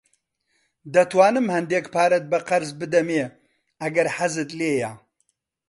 [0.93, 3.23] دەتوانم هەندێک پارەت بە قەرز بدەمێ
[3.81, 4.91] ئەگەر حەزت لێیە.